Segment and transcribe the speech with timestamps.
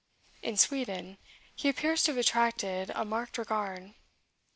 [0.41, 1.19] In Sweden,
[1.55, 3.93] he appears to have attracted a marked regard.